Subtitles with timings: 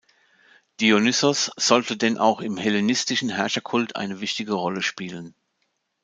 [0.79, 5.35] Dionysos sollte denn auch im hellenistischen Herrscherkult eine wichtige Rolle spielen.